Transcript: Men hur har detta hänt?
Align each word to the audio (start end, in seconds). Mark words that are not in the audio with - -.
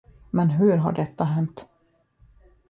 Men 0.29 0.49
hur 0.49 0.77
har 0.77 0.91
detta 0.91 1.23
hänt? 1.23 1.67